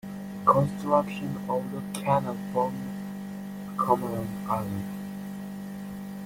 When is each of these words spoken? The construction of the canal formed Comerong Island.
The 0.45 0.51
construction 0.51 1.37
of 1.47 1.63
the 1.71 1.81
canal 1.93 2.35
formed 2.51 2.75
Comerong 3.77 4.25
Island. 4.49 4.85